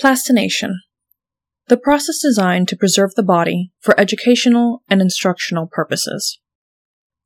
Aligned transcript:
Plastination. 0.00 0.78
The 1.66 1.76
process 1.76 2.20
designed 2.20 2.68
to 2.68 2.76
preserve 2.76 3.14
the 3.16 3.22
body 3.24 3.72
for 3.80 3.98
educational 3.98 4.82
and 4.88 5.00
instructional 5.00 5.66
purposes. 5.66 6.38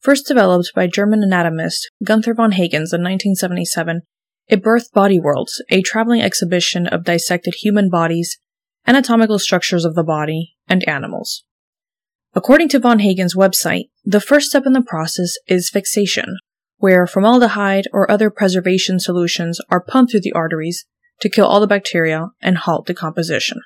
First 0.01 0.27
developed 0.27 0.73
by 0.75 0.87
German 0.87 1.23
anatomist 1.23 1.91
Gunther 2.03 2.33
von 2.33 2.53
Hagens 2.53 2.95
in 2.95 3.03
1977, 3.03 4.00
it 4.49 4.63
birthed 4.63 4.91
Body 4.95 5.21
Worlds, 5.21 5.63
a 5.69 5.83
traveling 5.83 6.23
exhibition 6.23 6.87
of 6.87 7.05
dissected 7.05 7.57
human 7.61 7.91
bodies, 7.91 8.39
anatomical 8.86 9.39
structures 9.39 9.84
of 9.84 9.95
the 9.95 10.02
body, 10.02 10.54
and 10.66 10.82
animals. 10.89 11.45
According 12.34 12.70
to 12.70 12.79
von 12.79 13.00
Hagen's 13.00 13.36
website, 13.36 13.91
the 14.02 14.18
first 14.18 14.48
step 14.48 14.64
in 14.64 14.73
the 14.73 14.80
process 14.80 15.34
is 15.46 15.68
fixation, 15.68 16.39
where 16.79 17.07
formaldehyde 17.07 17.86
or 17.93 18.11
other 18.11 18.30
preservation 18.30 18.98
solutions 18.98 19.61
are 19.70 19.84
pumped 19.84 20.12
through 20.12 20.23
the 20.23 20.32
arteries 20.32 20.86
to 21.23 21.30
kill 21.30 21.46
all 21.46 21.61
the 21.61 21.66
bacteria 21.66 22.29
and 22.43 22.59
halt 22.59 22.86
decomposition. 22.86 23.61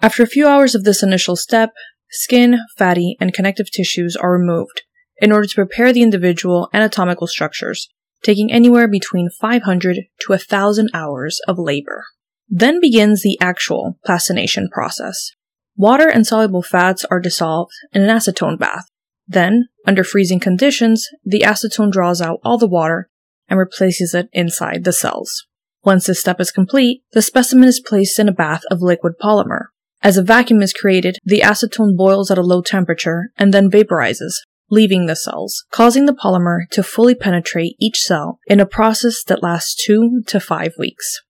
After 0.00 0.22
a 0.22 0.26
few 0.26 0.48
hours 0.48 0.74
of 0.74 0.84
this 0.84 1.02
initial 1.02 1.36
step, 1.36 1.72
skin, 2.10 2.58
fatty, 2.76 3.16
and 3.20 3.34
connective 3.34 3.70
tissues 3.70 4.16
are 4.16 4.32
removed 4.32 4.82
in 5.18 5.30
order 5.30 5.46
to 5.46 5.54
prepare 5.54 5.92
the 5.92 6.02
individual 6.02 6.70
anatomical 6.72 7.26
structures, 7.26 7.88
taking 8.22 8.50
anywhere 8.50 8.88
between 8.88 9.28
500 9.28 9.96
to 10.20 10.32
1,000 10.32 10.88
hours 10.94 11.38
of 11.46 11.58
labor. 11.58 12.06
Then 12.48 12.80
begins 12.80 13.22
the 13.22 13.38
actual 13.42 13.98
plastination 14.04 14.70
process. 14.72 15.32
Water 15.76 16.08
and 16.08 16.26
soluble 16.26 16.62
fats 16.62 17.04
are 17.10 17.20
dissolved 17.20 17.72
in 17.92 18.02
an 18.02 18.08
acetone 18.08 18.58
bath. 18.58 18.86
Then, 19.28 19.66
under 19.86 20.02
freezing 20.02 20.40
conditions, 20.40 21.06
the 21.24 21.40
acetone 21.40 21.92
draws 21.92 22.22
out 22.22 22.40
all 22.42 22.56
the 22.56 22.66
water 22.66 23.10
and 23.48 23.58
replaces 23.58 24.14
it 24.14 24.30
inside 24.32 24.84
the 24.84 24.92
cells. 24.92 25.46
Once 25.84 26.06
this 26.06 26.20
step 26.20 26.40
is 26.40 26.50
complete, 26.50 27.02
the 27.12 27.22
specimen 27.22 27.68
is 27.68 27.80
placed 27.80 28.18
in 28.18 28.28
a 28.28 28.32
bath 28.32 28.62
of 28.70 28.82
liquid 28.82 29.14
polymer. 29.20 29.66
As 30.02 30.16
a 30.16 30.22
vacuum 30.22 30.62
is 30.62 30.72
created, 30.72 31.18
the 31.24 31.40
acetone 31.40 31.96
boils 31.96 32.30
at 32.30 32.38
a 32.38 32.42
low 32.42 32.62
temperature 32.62 33.30
and 33.36 33.52
then 33.52 33.70
vaporizes, 33.70 34.34
leaving 34.70 35.06
the 35.06 35.16
cells, 35.16 35.64
causing 35.70 36.06
the 36.06 36.14
polymer 36.14 36.68
to 36.70 36.82
fully 36.82 37.14
penetrate 37.14 37.76
each 37.78 38.00
cell 38.00 38.38
in 38.46 38.60
a 38.60 38.66
process 38.66 39.22
that 39.24 39.42
lasts 39.42 39.74
two 39.84 40.22
to 40.26 40.40
five 40.40 40.72
weeks. 40.78 41.20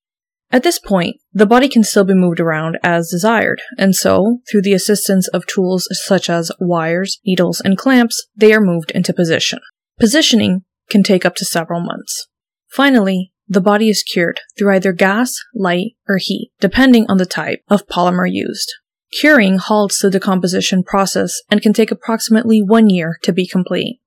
At 0.53 0.65
this 0.65 0.81
point, 0.81 1.17
the 1.33 1.47
body 1.47 1.69
can 1.69 1.85
still 1.85 2.05
be 2.05 2.15
moved 2.15 2.41
around 2.41 2.77
as 2.83 3.09
desired, 3.09 3.63
and 3.79 3.95
so, 3.95 4.39
through 4.51 4.63
the 4.63 4.73
assistance 4.73 5.29
of 5.29 5.47
tools 5.47 5.87
such 5.93 6.29
as 6.29 6.51
wires, 6.59 7.21
needles, 7.25 7.61
and 7.61 7.79
clamps, 7.79 8.27
they 8.35 8.53
are 8.53 8.61
moved 8.61 8.91
into 8.91 9.13
position. 9.13 9.61
Positioning 10.01 10.65
can 10.89 11.05
take 11.05 11.25
up 11.25 11.37
to 11.37 11.45
several 11.45 11.81
months. 11.81 12.27
Finally, 12.69 13.33
the 13.51 13.61
body 13.61 13.89
is 13.89 14.05
cured 14.05 14.41
through 14.57 14.73
either 14.73 14.93
gas, 14.93 15.35
light, 15.55 15.97
or 16.09 16.19
heat, 16.19 16.53
depending 16.61 17.05
on 17.09 17.19
the 17.19 17.27
type 17.27 17.63
of 17.69 17.89
polymer 17.89 18.31
used. 18.31 18.73
Curing 19.21 19.59
halts 19.59 20.01
the 20.01 20.09
decomposition 20.09 20.85
process 20.85 21.43
and 21.51 21.61
can 21.61 21.73
take 21.73 21.91
approximately 21.91 22.63
one 22.63 22.89
year 22.89 23.19
to 23.25 23.33
be 23.33 23.49
complete. 23.49 24.01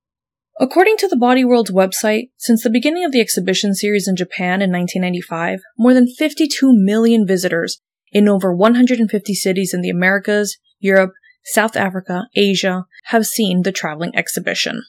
According 0.58 0.96
to 0.98 1.08
the 1.08 1.16
Body 1.16 1.44
World's 1.44 1.70
website, 1.70 2.30
since 2.38 2.62
the 2.62 2.70
beginning 2.70 3.04
of 3.04 3.12
the 3.12 3.20
exhibition 3.20 3.74
series 3.74 4.08
in 4.08 4.16
Japan 4.16 4.62
in 4.62 4.72
1995, 4.72 5.60
more 5.76 5.92
than 5.92 6.06
52 6.06 6.72
million 6.72 7.26
visitors 7.26 7.80
in 8.12 8.28
over 8.28 8.54
150 8.54 9.34
cities 9.34 9.74
in 9.74 9.82
the 9.82 9.90
Americas, 9.90 10.56
Europe, 10.78 11.12
South 11.44 11.76
Africa, 11.76 12.28
Asia 12.34 12.86
have 13.06 13.26
seen 13.26 13.62
the 13.62 13.72
traveling 13.72 14.16
exhibition. 14.16 14.84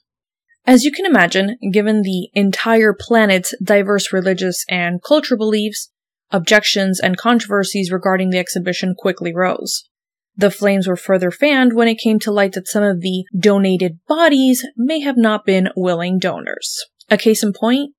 As 0.68 0.84
you 0.84 0.92
can 0.92 1.06
imagine, 1.06 1.58
given 1.72 2.02
the 2.02 2.30
entire 2.34 2.94
planet's 2.94 3.54
diverse 3.64 4.12
religious 4.12 4.66
and 4.68 5.02
cultural 5.04 5.38
beliefs, 5.38 5.92
objections 6.32 7.00
and 7.00 7.18
controversies 7.18 7.92
regarding 7.92 8.32
the 8.32 8.40
exhibition 8.40 8.96
quickly 8.98 9.34
rose. 9.34 9.88
The 10.36 10.52
flames 10.52 10.88
were 10.88 10.98
further 10.98 11.32
fanned 11.32 11.74
when 11.74 11.88
it 11.88 12.00
came 12.00 12.20
to 12.20 12.32
light 12.32 12.54
that 12.54 12.68
some 12.68 12.84
of 12.84 13.02
the 13.02 13.26
donated 13.38 14.00
bodies 14.08 14.66
may 14.76 15.00
have 15.02 15.18
not 15.18 15.46
been 15.46 15.70
willing 15.76 16.20
donors. 16.20 16.84
A 17.10 17.18
case 17.18 17.44
in 17.44 17.54
point, 17.54 17.94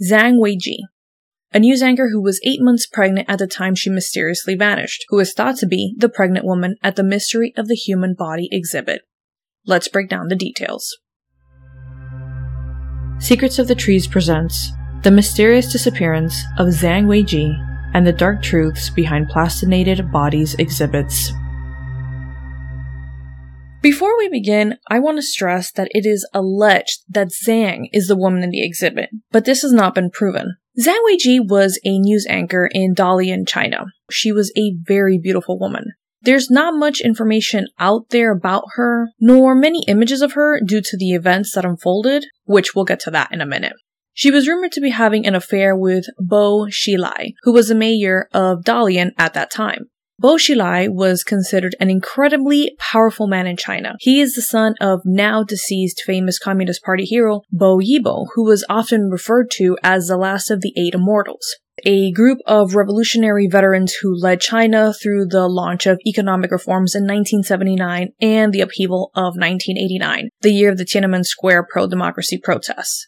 Zhang 0.00 0.38
Weijie, 0.38 0.86
a 1.52 1.58
news 1.58 1.82
anchor 1.82 2.08
who 2.10 2.22
was 2.22 2.40
eight 2.44 2.62
months 2.62 2.86
pregnant 2.86 3.28
at 3.28 3.38
the 3.38 3.46
time 3.46 3.74
she 3.74 3.90
mysteriously 3.90 4.54
vanished, 4.54 5.04
who 5.08 5.18
is 5.18 5.34
thought 5.34 5.56
to 5.56 5.66
be 5.66 5.94
the 5.98 6.08
pregnant 6.08 6.46
woman 6.46 6.76
at 6.82 6.96
the 6.96 7.02
Mystery 7.02 7.52
of 7.56 7.68
the 7.68 7.74
Human 7.74 8.14
Body 8.14 8.48
exhibit. 8.50 9.02
Let's 9.66 9.88
break 9.88 10.08
down 10.08 10.28
the 10.28 10.36
details. 10.36 10.96
Secrets 13.22 13.60
of 13.60 13.68
the 13.68 13.74
Trees 13.76 14.08
presents 14.08 14.72
The 15.04 15.10
Mysterious 15.12 15.70
Disappearance 15.70 16.42
of 16.58 16.66
Zhang 16.66 17.04
Weijie 17.04 17.54
and 17.94 18.04
the 18.04 18.12
Dark 18.12 18.42
Truths 18.42 18.90
Behind 18.90 19.28
Plastinated 19.28 20.10
Bodies 20.10 20.54
exhibits. 20.54 21.30
Before 23.80 24.18
we 24.18 24.28
begin, 24.28 24.76
I 24.90 24.98
want 24.98 25.18
to 25.18 25.22
stress 25.22 25.70
that 25.70 25.86
it 25.92 26.04
is 26.04 26.28
alleged 26.34 27.04
that 27.10 27.28
Zhang 27.28 27.84
is 27.92 28.08
the 28.08 28.16
woman 28.16 28.42
in 28.42 28.50
the 28.50 28.66
exhibit, 28.66 29.10
but 29.30 29.44
this 29.44 29.62
has 29.62 29.72
not 29.72 29.94
been 29.94 30.10
proven. 30.10 30.56
Zhang 30.80 30.98
Weijie 31.08 31.48
was 31.48 31.78
a 31.84 32.00
news 32.00 32.26
anchor 32.28 32.68
in 32.72 32.92
Dalian, 32.92 33.46
China. 33.46 33.84
She 34.10 34.32
was 34.32 34.52
a 34.56 34.74
very 34.82 35.16
beautiful 35.16 35.60
woman. 35.60 35.92
There's 36.24 36.50
not 36.50 36.74
much 36.74 37.00
information 37.00 37.66
out 37.80 38.10
there 38.10 38.30
about 38.30 38.64
her, 38.74 39.08
nor 39.18 39.56
many 39.56 39.84
images 39.88 40.22
of 40.22 40.34
her 40.34 40.60
due 40.64 40.80
to 40.80 40.96
the 40.96 41.12
events 41.12 41.54
that 41.54 41.64
unfolded, 41.64 42.26
which 42.44 42.74
we'll 42.74 42.84
get 42.84 43.00
to 43.00 43.10
that 43.10 43.32
in 43.32 43.40
a 43.40 43.46
minute. 43.46 43.74
She 44.14 44.30
was 44.30 44.46
rumored 44.46 44.72
to 44.72 44.80
be 44.80 44.90
having 44.90 45.26
an 45.26 45.34
affair 45.34 45.74
with 45.74 46.04
Bo 46.20 46.66
Xilai, 46.66 47.32
who 47.42 47.52
was 47.52 47.68
the 47.68 47.74
mayor 47.74 48.28
of 48.32 48.62
Dalian 48.62 49.10
at 49.18 49.34
that 49.34 49.50
time. 49.50 49.86
Bo 50.18 50.36
Xilai 50.36 50.88
was 50.88 51.24
considered 51.24 51.74
an 51.80 51.90
incredibly 51.90 52.76
powerful 52.78 53.26
man 53.26 53.48
in 53.48 53.56
China. 53.56 53.96
He 53.98 54.20
is 54.20 54.34
the 54.34 54.42
son 54.42 54.74
of 54.80 55.00
now 55.04 55.42
deceased 55.42 56.02
famous 56.06 56.38
Communist 56.38 56.84
Party 56.84 57.04
hero 57.04 57.40
Bo 57.50 57.78
Yibo, 57.78 58.26
who 58.34 58.44
was 58.44 58.64
often 58.68 59.08
referred 59.10 59.50
to 59.52 59.76
as 59.82 60.06
the 60.06 60.16
last 60.16 60.50
of 60.50 60.60
the 60.60 60.72
eight 60.76 60.94
immortals 60.94 61.56
a 61.84 62.12
group 62.12 62.38
of 62.46 62.74
revolutionary 62.74 63.48
veterans 63.48 63.94
who 63.94 64.14
led 64.14 64.40
China 64.40 64.92
through 64.92 65.26
the 65.26 65.48
launch 65.48 65.86
of 65.86 66.00
economic 66.06 66.50
reforms 66.50 66.94
in 66.94 67.02
1979 67.02 68.12
and 68.20 68.52
the 68.52 68.60
upheaval 68.60 69.10
of 69.14 69.36
1989, 69.36 70.28
the 70.42 70.52
year 70.52 70.70
of 70.70 70.78
the 70.78 70.84
Tiananmen 70.84 71.24
Square 71.24 71.66
pro-democracy 71.70 72.38
protests. 72.42 73.06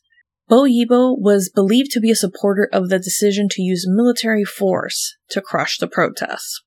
Bo 0.49 0.65
Yibo 0.65 1.19
was 1.19 1.51
believed 1.55 1.91
to 1.93 2.01
be 2.01 2.11
a 2.11 2.17
supporter 2.17 2.69
of 2.73 2.89
the 2.89 2.99
decision 2.99 3.49
to 3.51 3.63
use 3.63 3.87
military 3.89 4.45
force 4.45 5.17
to 5.31 5.41
crush 5.41 5.79
the 5.79 5.89
protests. 5.89 6.63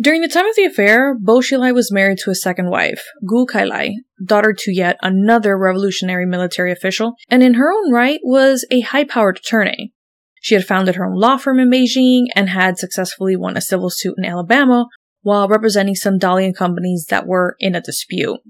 During 0.00 0.22
the 0.22 0.28
time 0.28 0.46
of 0.46 0.56
the 0.56 0.64
affair, 0.64 1.14
Bo 1.18 1.40
Xilai 1.40 1.74
was 1.74 1.92
married 1.92 2.16
to 2.20 2.30
a 2.30 2.34
second 2.34 2.70
wife, 2.70 3.04
Gu 3.26 3.44
Kailai, 3.44 3.90
daughter 4.24 4.54
to 4.56 4.72
yet 4.72 4.96
another 5.02 5.58
revolutionary 5.58 6.24
military 6.24 6.72
official, 6.72 7.12
and 7.28 7.42
in 7.42 7.54
her 7.54 7.70
own 7.70 7.92
right 7.92 8.20
was 8.22 8.64
a 8.70 8.80
high-powered 8.80 9.36
attorney. 9.36 9.92
She 10.40 10.54
had 10.54 10.64
founded 10.64 10.96
her 10.96 11.04
own 11.04 11.16
law 11.16 11.36
firm 11.36 11.60
in 11.60 11.70
Beijing 11.70 12.26
and 12.34 12.48
had 12.48 12.78
successfully 12.78 13.36
won 13.36 13.56
a 13.56 13.60
civil 13.60 13.90
suit 13.90 14.14
in 14.16 14.24
Alabama 14.24 14.86
while 15.22 15.48
representing 15.48 15.94
some 15.94 16.18
Dalian 16.18 16.56
companies 16.56 17.06
that 17.10 17.26
were 17.26 17.56
in 17.60 17.74
a 17.74 17.80
dispute. 17.80 18.40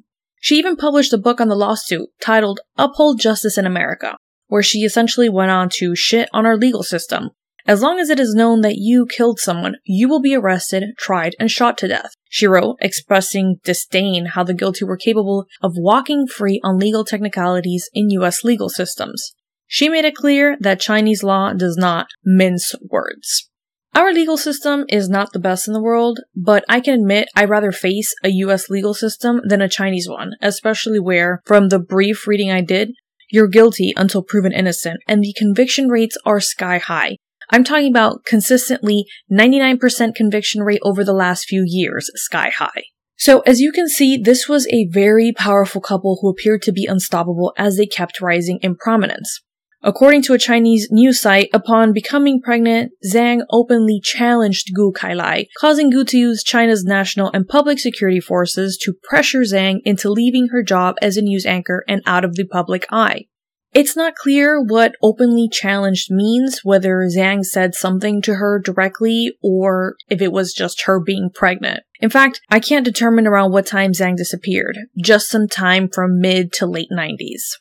She 0.40 0.56
even 0.56 0.76
published 0.76 1.12
a 1.12 1.18
book 1.18 1.40
on 1.40 1.48
the 1.48 1.56
lawsuit 1.56 2.08
titled 2.22 2.60
Uphold 2.78 3.20
Justice 3.20 3.58
in 3.58 3.66
America, 3.66 4.16
where 4.46 4.62
she 4.62 4.78
essentially 4.78 5.28
went 5.28 5.50
on 5.50 5.68
to 5.74 5.96
shit 5.96 6.28
on 6.32 6.46
our 6.46 6.56
legal 6.56 6.82
system. 6.82 7.30
As 7.66 7.82
long 7.82 8.00
as 8.00 8.08
it 8.08 8.18
is 8.18 8.34
known 8.34 8.62
that 8.62 8.78
you 8.78 9.06
killed 9.06 9.38
someone, 9.38 9.76
you 9.84 10.08
will 10.08 10.20
be 10.20 10.34
arrested, 10.34 10.84
tried, 10.96 11.36
and 11.38 11.50
shot 11.50 11.76
to 11.78 11.88
death. 11.88 12.12
She 12.28 12.46
wrote, 12.46 12.76
expressing 12.80 13.56
disdain 13.64 14.26
how 14.26 14.44
the 14.44 14.54
guilty 14.54 14.84
were 14.84 14.96
capable 14.96 15.44
of 15.60 15.72
walking 15.76 16.26
free 16.26 16.60
on 16.64 16.78
legal 16.78 17.04
technicalities 17.04 17.90
in 17.92 18.10
US 18.10 18.44
legal 18.44 18.70
systems. 18.70 19.34
She 19.72 19.88
made 19.88 20.04
it 20.04 20.16
clear 20.16 20.56
that 20.58 20.80
Chinese 20.80 21.22
law 21.22 21.52
does 21.52 21.76
not 21.76 22.08
mince 22.24 22.74
words. 22.82 23.48
Our 23.94 24.12
legal 24.12 24.36
system 24.36 24.84
is 24.88 25.08
not 25.08 25.32
the 25.32 25.38
best 25.38 25.68
in 25.68 25.74
the 25.74 25.82
world, 25.82 26.18
but 26.34 26.64
I 26.68 26.80
can 26.80 26.94
admit 26.94 27.28
I'd 27.36 27.48
rather 27.48 27.70
face 27.70 28.12
a 28.24 28.30
US 28.30 28.68
legal 28.68 28.94
system 28.94 29.40
than 29.44 29.62
a 29.62 29.68
Chinese 29.68 30.08
one, 30.08 30.32
especially 30.42 30.98
where, 30.98 31.40
from 31.46 31.68
the 31.68 31.78
brief 31.78 32.26
reading 32.26 32.50
I 32.50 32.62
did, 32.62 32.90
you're 33.30 33.46
guilty 33.46 33.92
until 33.96 34.24
proven 34.24 34.52
innocent, 34.52 34.98
and 35.06 35.22
the 35.22 35.34
conviction 35.38 35.86
rates 35.86 36.18
are 36.26 36.40
sky 36.40 36.78
high. 36.78 37.18
I'm 37.50 37.62
talking 37.62 37.90
about 37.90 38.24
consistently 38.24 39.04
99% 39.30 40.16
conviction 40.16 40.62
rate 40.62 40.80
over 40.82 41.04
the 41.04 41.12
last 41.12 41.44
few 41.44 41.62
years, 41.64 42.10
sky 42.16 42.50
high. 42.50 42.86
So 43.16 43.38
as 43.42 43.60
you 43.60 43.70
can 43.70 43.88
see, 43.88 44.16
this 44.16 44.48
was 44.48 44.66
a 44.72 44.88
very 44.90 45.32
powerful 45.32 45.80
couple 45.80 46.18
who 46.20 46.28
appeared 46.28 46.62
to 46.62 46.72
be 46.72 46.86
unstoppable 46.86 47.52
as 47.56 47.76
they 47.76 47.86
kept 47.86 48.20
rising 48.20 48.58
in 48.62 48.74
prominence. 48.74 49.40
According 49.82 50.22
to 50.24 50.34
a 50.34 50.38
Chinese 50.38 50.88
news 50.90 51.22
site, 51.22 51.48
upon 51.54 51.94
becoming 51.94 52.42
pregnant, 52.42 52.92
Zhang 53.10 53.40
openly 53.50 53.98
challenged 53.98 54.74
Gu 54.74 54.92
Kailai, 54.92 55.46
causing 55.58 55.88
Gu 55.88 56.04
to 56.04 56.18
use 56.18 56.44
China's 56.44 56.84
national 56.84 57.30
and 57.32 57.48
public 57.48 57.78
security 57.78 58.20
forces 58.20 58.76
to 58.82 58.92
pressure 59.02 59.40
Zhang 59.40 59.78
into 59.86 60.10
leaving 60.10 60.48
her 60.48 60.62
job 60.62 60.96
as 61.00 61.16
a 61.16 61.22
news 61.22 61.46
anchor 61.46 61.82
and 61.88 62.02
out 62.04 62.26
of 62.26 62.34
the 62.34 62.44
public 62.44 62.84
eye. 62.90 63.24
It's 63.72 63.96
not 63.96 64.16
clear 64.16 64.60
what 64.60 64.96
openly 65.00 65.48
challenged 65.48 66.10
means, 66.10 66.60
whether 66.62 67.08
Zhang 67.16 67.42
said 67.42 67.74
something 67.74 68.20
to 68.22 68.34
her 68.34 68.58
directly 68.58 69.32
or 69.42 69.94
if 70.10 70.20
it 70.20 70.32
was 70.32 70.52
just 70.52 70.82
her 70.86 71.00
being 71.00 71.30
pregnant. 71.32 71.84
In 72.00 72.10
fact, 72.10 72.40
I 72.50 72.60
can't 72.60 72.84
determine 72.84 73.26
around 73.26 73.52
what 73.52 73.66
time 73.66 73.92
Zhang 73.92 74.16
disappeared, 74.16 74.76
just 75.02 75.30
some 75.30 75.48
time 75.48 75.88
from 75.88 76.20
mid 76.20 76.52
to 76.54 76.66
late 76.66 76.88
90s. 76.92 77.60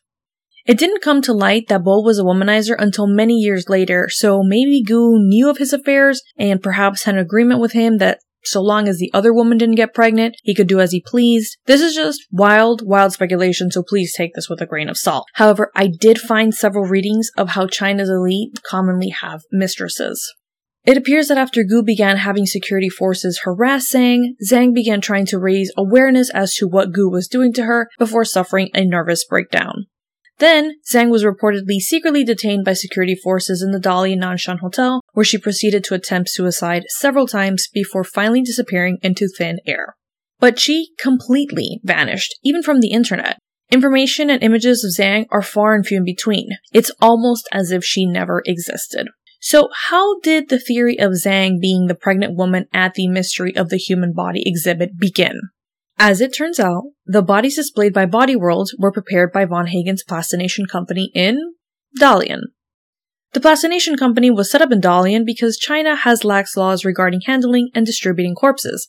It 0.70 0.78
didn't 0.78 1.02
come 1.02 1.24
to 1.24 1.34
light 1.34 1.68
that 1.70 1.84
Bo 1.84 2.00
was 2.00 2.20
a 2.20 2.24
womanizer 2.24 2.76
until 2.78 3.08
many 3.08 3.34
years 3.34 3.70
later, 3.70 4.08
so 4.08 4.44
maybe 4.44 4.84
Gu 4.84 5.18
knew 5.18 5.50
of 5.50 5.58
his 5.58 5.74
affairs 5.74 6.22
and 6.38 6.62
perhaps 6.62 7.06
had 7.06 7.16
an 7.16 7.22
agreement 7.22 7.60
with 7.60 7.72
him 7.72 7.98
that 7.98 8.20
so 8.44 8.62
long 8.62 8.88
as 8.88 9.00
the 9.00 9.10
other 9.12 9.34
woman 9.34 9.58
didn't 9.58 9.78
get 9.78 9.96
pregnant, 9.96 10.36
he 10.44 10.54
could 10.54 10.68
do 10.68 10.80
as 10.80 10.92
he 10.92 11.02
pleased. 11.02 11.58
This 11.66 11.82
is 11.82 11.96
just 11.96 12.22
wild, 12.32 12.84
wild 12.86 13.14
speculation, 13.14 13.72
so 13.72 13.82
please 13.82 14.14
take 14.14 14.36
this 14.36 14.48
with 14.48 14.62
a 14.62 14.68
grain 14.68 14.90
of 14.90 14.98
salt. 15.00 15.26
However, 15.34 15.72
I 15.76 15.88
did 15.88 16.20
find 16.20 16.54
several 16.54 16.86
readings 16.86 17.32
of 17.36 17.50
how 17.50 17.66
China's 17.66 18.12
elite 18.12 18.62
commonly 18.62 19.10
have 19.10 19.42
mistresses. 19.52 20.36
It 20.86 20.98
appears 20.98 21.30
that 21.30 21.40
after 21.40 21.64
Gu 21.64 21.82
began 21.82 22.18
having 22.18 22.46
security 22.46 22.90
forces 22.90 23.42
harass 23.44 23.92
Zhang, 23.92 24.36
Zhang 24.48 24.76
began 24.76 25.02
trying 25.02 25.26
to 25.26 25.40
raise 25.40 25.74
awareness 25.76 26.30
as 26.30 26.54
to 26.58 26.68
what 26.68 26.94
Gu 26.94 27.10
was 27.10 27.28
doing 27.28 27.54
to 27.54 27.64
her 27.64 27.90
before 27.98 28.24
suffering 28.24 28.70
a 28.76 28.86
nervous 28.86 29.26
breakdown. 29.26 29.88
Then, 30.40 30.76
Zhang 30.90 31.10
was 31.10 31.26
reportedly 31.26 31.80
secretly 31.80 32.24
detained 32.24 32.64
by 32.64 32.74
security 32.74 33.16
forces 33.16 33.62
in 33.62 33.72
the 33.72 33.80
Dalian 33.80 34.20
Nanshan 34.20 34.60
Hotel, 34.60 35.02
where 35.14 35.26
she 35.26 35.38
proceeded 35.38 35.84
to 35.84 35.94
attempt 35.94 36.30
suicide 36.30 36.84
several 36.88 37.28
times 37.28 37.68
before 37.74 38.06
finally 38.06 38.42
disappearing 38.42 38.98
into 39.02 39.28
thin 39.28 39.60
air. 39.68 39.96
But 40.40 40.58
she 40.58 40.92
completely 40.98 41.82
vanished, 41.84 42.40
even 42.42 42.64
from 42.64 42.80
the 42.80 42.92
internet. 42.92 43.38
Information 43.70 44.30
and 44.30 44.42
images 44.42 44.84
of 44.84 44.92
Zhang 44.98 45.26
are 45.30 45.42
far 45.42 45.76
and 45.76 45.86
few 45.86 45.98
in 45.98 46.06
between. 46.06 46.48
It's 46.74 46.92
almost 47.02 47.48
as 47.52 47.72
if 47.72 47.84
she 47.84 48.06
never 48.06 48.42
existed. 48.46 49.10
So, 49.42 49.70
how 49.90 50.20
did 50.22 50.50
the 50.50 50.60
theory 50.60 50.98
of 50.98 51.12
Zhang 51.12 51.60
being 51.60 51.88
the 51.88 51.96
pregnant 51.96 52.36
woman 52.36 52.66
at 52.74 52.94
the 52.94 53.08
Mystery 53.08 53.56
of 53.56 53.70
the 53.70 53.78
Human 53.78 54.14
Body 54.14 54.42
exhibit 54.46 54.98
begin? 54.98 55.40
As 56.02 56.22
it 56.22 56.34
turns 56.34 56.62
out, 56.62 56.84
the 57.06 57.22
bodies 57.22 57.58
displayed 57.58 57.94
by 57.94 58.06
Body 58.06 58.34
World 58.34 58.72
were 58.80 58.92
prepared 58.92 59.34
by 59.34 59.44
Von 59.44 59.68
Hagen's 59.68 60.02
plastination 60.02 60.66
company 60.66 61.12
in 61.14 61.56
Dalian. 62.00 62.44
The 63.34 63.42
plastination 63.42 63.98
company 63.98 64.32
was 64.32 64.50
set 64.50 64.62
up 64.62 64.72
in 64.72 64.80
Dalian 64.80 65.26
because 65.26 65.58
China 65.58 65.98
has 65.98 66.24
lax 66.24 66.56
laws 66.56 66.86
regarding 66.86 67.22
handling 67.26 67.70
and 67.76 67.86
distributing 67.86 68.34
corpses, 68.34 68.88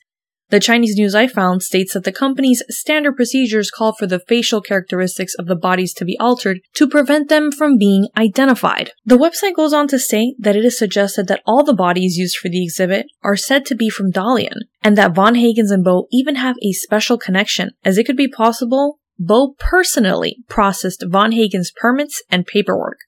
the 0.50 0.60
Chinese 0.60 0.96
news 0.96 1.14
I 1.14 1.26
found 1.26 1.62
states 1.62 1.94
that 1.94 2.04
the 2.04 2.12
company's 2.12 2.62
standard 2.68 3.16
procedures 3.16 3.70
call 3.70 3.94
for 3.94 4.06
the 4.06 4.18
facial 4.18 4.60
characteristics 4.60 5.34
of 5.34 5.46
the 5.46 5.56
bodies 5.56 5.94
to 5.94 6.04
be 6.04 6.18
altered 6.18 6.60
to 6.74 6.88
prevent 6.88 7.28
them 7.28 7.50
from 7.52 7.78
being 7.78 8.08
identified. 8.16 8.90
The 9.04 9.18
website 9.18 9.54
goes 9.54 9.72
on 9.72 9.88
to 9.88 9.98
state 9.98 10.34
that 10.38 10.56
it 10.56 10.64
is 10.64 10.78
suggested 10.78 11.28
that 11.28 11.42
all 11.46 11.64
the 11.64 11.74
bodies 11.74 12.16
used 12.16 12.36
for 12.36 12.48
the 12.48 12.62
exhibit 12.62 13.06
are 13.22 13.36
said 13.36 13.64
to 13.66 13.76
be 13.76 13.88
from 13.88 14.12
Dalian, 14.12 14.58
and 14.82 14.98
that 14.98 15.14
Von 15.14 15.34
Hagens 15.34 15.70
and 15.70 15.84
Bo 15.84 16.06
even 16.10 16.34
have 16.34 16.56
a 16.62 16.72
special 16.72 17.16
connection, 17.16 17.70
as 17.84 17.96
it 17.96 18.04
could 18.04 18.16
be 18.16 18.28
possible 18.28 18.98
Bo 19.18 19.54
personally 19.58 20.38
processed 20.48 21.04
Von 21.06 21.32
Hagen's 21.32 21.70
permits 21.70 22.22
and 22.30 22.46
paperwork. 22.46 22.98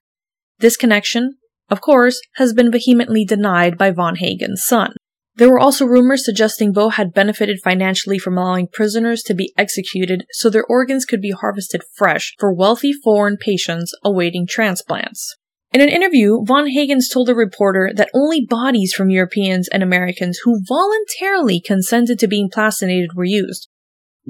This 0.58 0.76
connection, 0.76 1.38
of 1.70 1.80
course, 1.80 2.20
has 2.34 2.52
been 2.52 2.70
vehemently 2.70 3.24
denied 3.24 3.78
by 3.78 3.90
Von 3.90 4.16
Hagen's 4.16 4.62
son. 4.62 4.94
There 5.36 5.48
were 5.48 5.58
also 5.58 5.86
rumors 5.86 6.24
suggesting 6.24 6.72
Bo 6.72 6.90
had 6.90 7.14
benefited 7.14 7.60
financially 7.64 8.18
from 8.18 8.36
allowing 8.36 8.68
prisoners 8.68 9.22
to 9.24 9.34
be 9.34 9.52
executed 9.56 10.26
so 10.30 10.50
their 10.50 10.64
organs 10.64 11.06
could 11.06 11.22
be 11.22 11.30
harvested 11.30 11.82
fresh 11.94 12.34
for 12.38 12.52
wealthy 12.52 12.92
foreign 12.92 13.38
patients 13.38 13.94
awaiting 14.04 14.46
transplants. 14.46 15.36
In 15.72 15.80
an 15.80 15.88
interview, 15.88 16.44
Von 16.44 16.66
Hagens 16.66 17.10
told 17.10 17.30
a 17.30 17.34
reporter 17.34 17.90
that 17.94 18.10
only 18.12 18.44
bodies 18.44 18.92
from 18.92 19.08
Europeans 19.08 19.68
and 19.68 19.82
Americans 19.82 20.40
who 20.44 20.62
voluntarily 20.68 21.60
consented 21.60 22.18
to 22.18 22.28
being 22.28 22.50
plastinated 22.50 23.14
were 23.14 23.24
used, 23.24 23.68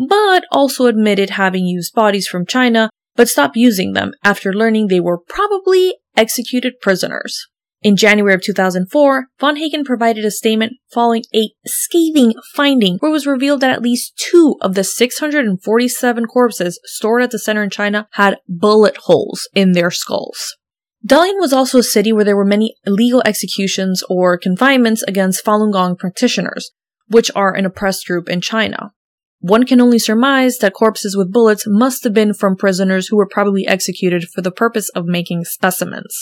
but 0.08 0.44
also 0.52 0.86
admitted 0.86 1.30
having 1.30 1.66
used 1.66 1.94
bodies 1.94 2.28
from 2.28 2.46
China 2.46 2.90
but 3.16 3.28
stopped 3.28 3.56
using 3.56 3.92
them 3.92 4.12
after 4.24 4.52
learning 4.52 4.86
they 4.86 5.00
were 5.00 5.18
probably 5.18 5.96
executed 6.16 6.80
prisoners. 6.80 7.48
In 7.82 7.96
January 7.96 8.32
of 8.32 8.42
2004, 8.42 9.26
Von 9.40 9.56
Hagen 9.56 9.82
provided 9.82 10.24
a 10.24 10.30
statement 10.30 10.74
following 10.92 11.24
a 11.34 11.50
scathing 11.66 12.32
finding 12.54 12.98
where 12.98 13.10
it 13.10 13.12
was 13.12 13.26
revealed 13.26 13.60
that 13.60 13.72
at 13.72 13.82
least 13.82 14.16
two 14.16 14.54
of 14.60 14.74
the 14.74 14.84
647 14.84 16.26
corpses 16.26 16.78
stored 16.84 17.22
at 17.22 17.32
the 17.32 17.40
center 17.40 17.62
in 17.62 17.70
China 17.70 18.06
had 18.12 18.38
bullet 18.48 18.96
holes 18.98 19.48
in 19.52 19.72
their 19.72 19.90
skulls. 19.90 20.56
Dalian 21.04 21.40
was 21.40 21.52
also 21.52 21.78
a 21.78 21.82
city 21.82 22.12
where 22.12 22.24
there 22.24 22.36
were 22.36 22.44
many 22.44 22.76
illegal 22.86 23.20
executions 23.24 24.04
or 24.08 24.38
confinements 24.38 25.02
against 25.02 25.44
Falun 25.44 25.72
Gong 25.72 25.96
practitioners, 25.96 26.70
which 27.08 27.32
are 27.34 27.52
an 27.52 27.66
oppressed 27.66 28.06
group 28.06 28.28
in 28.28 28.40
China. 28.40 28.92
One 29.40 29.66
can 29.66 29.80
only 29.80 29.98
surmise 29.98 30.58
that 30.58 30.72
corpses 30.72 31.16
with 31.16 31.32
bullets 31.32 31.64
must 31.66 32.04
have 32.04 32.14
been 32.14 32.32
from 32.32 32.54
prisoners 32.54 33.08
who 33.08 33.16
were 33.16 33.28
probably 33.28 33.66
executed 33.66 34.28
for 34.28 34.40
the 34.40 34.52
purpose 34.52 34.88
of 34.90 35.06
making 35.06 35.44
specimens. 35.44 36.14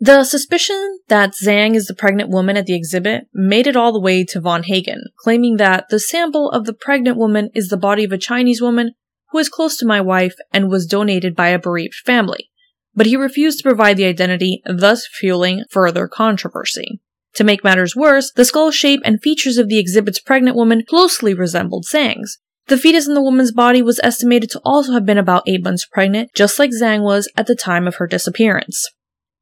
The 0.00 0.22
suspicion 0.22 1.00
that 1.08 1.34
Zhang 1.42 1.74
is 1.74 1.86
the 1.86 1.94
pregnant 1.94 2.30
woman 2.30 2.56
at 2.56 2.66
the 2.66 2.76
exhibit 2.76 3.24
made 3.34 3.66
it 3.66 3.74
all 3.74 3.92
the 3.92 4.00
way 4.00 4.24
to 4.26 4.40
Von 4.40 4.62
Hagen, 4.62 5.02
claiming 5.18 5.56
that 5.56 5.86
the 5.90 5.98
sample 5.98 6.50
of 6.52 6.66
the 6.66 6.72
pregnant 6.72 7.16
woman 7.16 7.50
is 7.52 7.68
the 7.68 7.76
body 7.76 8.04
of 8.04 8.12
a 8.12 8.18
Chinese 8.18 8.62
woman 8.62 8.92
who 9.30 9.38
is 9.38 9.48
close 9.48 9.76
to 9.76 9.86
my 9.86 10.00
wife 10.00 10.36
and 10.52 10.70
was 10.70 10.86
donated 10.86 11.34
by 11.34 11.48
a 11.48 11.58
bereaved 11.58 11.96
family. 12.06 12.48
But 12.94 13.06
he 13.06 13.16
refused 13.16 13.58
to 13.58 13.68
provide 13.68 13.96
the 13.96 14.04
identity, 14.04 14.62
thus 14.66 15.06
fueling 15.06 15.64
further 15.68 16.06
controversy. 16.06 17.00
To 17.34 17.44
make 17.44 17.64
matters 17.64 17.96
worse, 17.96 18.30
the 18.30 18.44
skull 18.44 18.70
shape 18.70 19.00
and 19.04 19.20
features 19.20 19.58
of 19.58 19.68
the 19.68 19.78
exhibit's 19.78 20.20
pregnant 20.20 20.56
woman 20.56 20.84
closely 20.88 21.34
resembled 21.34 21.86
Zhang's. 21.92 22.38
The 22.68 22.78
fetus 22.78 23.08
in 23.08 23.14
the 23.14 23.22
woman's 23.22 23.52
body 23.52 23.82
was 23.82 24.00
estimated 24.04 24.50
to 24.50 24.60
also 24.64 24.92
have 24.92 25.06
been 25.06 25.18
about 25.18 25.42
eight 25.48 25.64
months 25.64 25.86
pregnant, 25.86 26.30
just 26.34 26.58
like 26.58 26.70
Zhang 26.70 27.02
was 27.02 27.28
at 27.36 27.46
the 27.46 27.56
time 27.56 27.88
of 27.88 27.96
her 27.96 28.06
disappearance. 28.06 28.88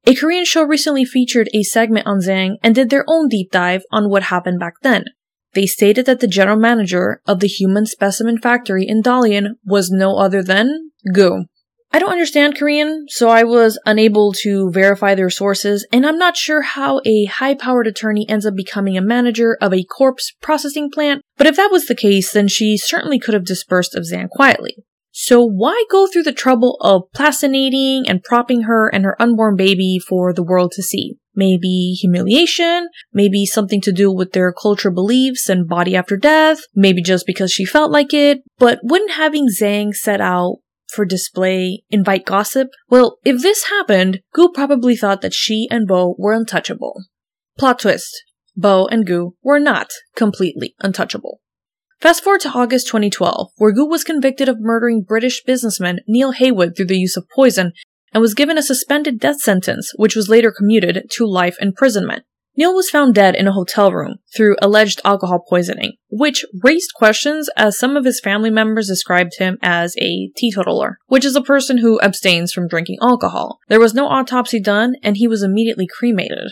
A 0.07 0.15
Korean 0.15 0.45
show 0.45 0.63
recently 0.63 1.03
featured 1.03 1.49
a 1.53 1.63
segment 1.63 2.07
on 2.07 2.21
Zhang 2.21 2.55
and 2.63 2.73
did 2.73 2.89
their 2.89 3.03
own 3.09 3.27
deep 3.27 3.51
dive 3.51 3.83
on 3.91 4.09
what 4.09 4.23
happened 4.23 4.57
back 4.57 4.75
then. 4.81 5.03
They 5.51 5.65
stated 5.65 6.05
that 6.05 6.21
the 6.21 6.29
general 6.29 6.55
manager 6.55 7.21
of 7.27 7.41
the 7.41 7.47
human 7.49 7.85
specimen 7.85 8.37
factory 8.37 8.85
in 8.87 9.01
Dalian 9.01 9.55
was 9.65 9.91
no 9.91 10.15
other 10.15 10.41
than 10.41 10.91
Gu. 11.13 11.43
I 11.91 11.99
don't 11.99 12.13
understand 12.13 12.57
Korean, 12.57 13.07
so 13.09 13.27
I 13.27 13.43
was 13.43 13.77
unable 13.85 14.31
to 14.43 14.71
verify 14.71 15.13
their 15.13 15.29
sources, 15.29 15.85
and 15.91 16.05
I'm 16.05 16.17
not 16.17 16.37
sure 16.37 16.61
how 16.61 17.01
a 17.05 17.25
high 17.25 17.55
powered 17.55 17.87
attorney 17.87 18.25
ends 18.29 18.45
up 18.45 18.55
becoming 18.55 18.97
a 18.97 19.01
manager 19.01 19.57
of 19.59 19.73
a 19.73 19.83
corpse 19.83 20.31
processing 20.41 20.89
plant, 20.89 21.21
but 21.35 21.47
if 21.47 21.57
that 21.57 21.71
was 21.71 21.87
the 21.87 21.95
case, 21.95 22.31
then 22.31 22.47
she 22.47 22.77
certainly 22.77 23.19
could 23.19 23.33
have 23.33 23.45
dispersed 23.45 23.93
of 23.93 24.05
Zhang 24.09 24.29
quietly. 24.29 24.77
So 25.19 25.43
why 25.43 25.83
go 25.89 26.05
through 26.05 26.23
the 26.23 26.31
trouble 26.31 26.77
of 26.81 27.11
plastinating 27.11 28.07
and 28.07 28.21
propping 28.21 28.61
her 28.61 28.87
and 28.87 29.03
her 29.03 29.19
unborn 29.19 29.55
baby 29.55 29.97
for 29.97 30.31
the 30.31 30.43
world 30.43 30.73
to 30.73 30.83
see? 30.83 31.15
Maybe 31.33 31.97
humiliation, 31.99 32.89
maybe 33.11 33.43
something 33.43 33.81
to 33.81 33.91
do 33.91 34.11
with 34.11 34.33
their 34.33 34.53
cultural 34.53 34.93
beliefs 34.93 35.49
and 35.49 35.67
body 35.67 35.95
after 35.95 36.17
death, 36.17 36.59
maybe 36.75 37.01
just 37.01 37.25
because 37.25 37.51
she 37.51 37.65
felt 37.65 37.89
like 37.91 38.13
it, 38.13 38.43
but 38.59 38.77
wouldn't 38.83 39.13
having 39.13 39.47
Zhang 39.47 39.91
set 39.91 40.21
out 40.21 40.57
for 40.87 41.03
display 41.03 41.81
invite 41.89 42.23
gossip? 42.23 42.67
Well, 42.87 43.17
if 43.25 43.41
this 43.41 43.69
happened, 43.69 44.19
Gu 44.35 44.51
probably 44.53 44.95
thought 44.95 45.21
that 45.21 45.33
she 45.33 45.67
and 45.71 45.87
Bo 45.87 46.13
were 46.19 46.33
untouchable. 46.33 47.05
Plot 47.57 47.79
twist. 47.79 48.23
Bo 48.55 48.85
and 48.85 49.03
Gu 49.03 49.33
were 49.41 49.59
not 49.59 49.89
completely 50.15 50.75
untouchable. 50.79 51.39
Fast 51.99 52.23
forward 52.23 52.41
to 52.41 52.49
August 52.49 52.85
2012, 52.87 53.53
where 53.57 53.71
Gu 53.71 53.83
was 53.83 54.03
convicted 54.03 54.47
of 54.47 54.59
murdering 54.59 55.01
British 55.01 55.43
businessman 55.43 55.99
Neil 56.07 56.31
Heywood 56.31 56.75
through 56.75 56.85
the 56.85 56.97
use 56.97 57.17
of 57.17 57.27
poison 57.35 57.73
and 58.13 58.21
was 58.21 58.35
given 58.35 58.55
a 58.55 58.61
suspended 58.61 59.19
death 59.19 59.39
sentence, 59.39 59.91
which 59.95 60.15
was 60.15 60.29
later 60.29 60.53
commuted 60.55 61.07
to 61.13 61.25
life 61.25 61.57
imprisonment. 61.59 62.23
Neil 62.55 62.75
was 62.75 62.91
found 62.91 63.15
dead 63.15 63.35
in 63.35 63.47
a 63.47 63.51
hotel 63.51 63.91
room 63.91 64.17
through 64.35 64.57
alleged 64.61 65.01
alcohol 65.03 65.43
poisoning, 65.47 65.93
which 66.09 66.45
raised 66.63 66.93
questions 66.95 67.49
as 67.57 67.77
some 67.77 67.97
of 67.97 68.05
his 68.05 68.19
family 68.19 68.51
members 68.51 68.87
described 68.87 69.33
him 69.39 69.57
as 69.63 69.95
a 69.97 70.29
teetotaler, 70.35 70.99
which 71.07 71.25
is 71.25 71.35
a 71.35 71.41
person 71.41 71.79
who 71.79 71.99
abstains 72.01 72.53
from 72.53 72.67
drinking 72.67 72.97
alcohol. 73.01 73.59
There 73.69 73.79
was 73.79 73.95
no 73.95 74.07
autopsy 74.07 74.59
done, 74.59 74.95
and 75.01 75.17
he 75.17 75.27
was 75.27 75.41
immediately 75.41 75.87
cremated. 75.87 76.51